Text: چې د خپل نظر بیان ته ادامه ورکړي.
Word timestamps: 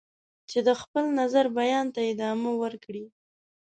چې 0.49 0.59
د 0.67 0.69
خپل 0.81 1.05
نظر 1.19 1.45
بیان 1.59 1.85
ته 1.95 2.01
ادامه 2.11 2.51
ورکړي. 2.63 3.05